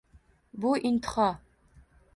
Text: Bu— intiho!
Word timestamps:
Bu— 0.63 0.71
intiho! 0.91 1.29